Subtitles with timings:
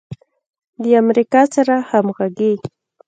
[0.83, 2.53] د امریکا سره همغږي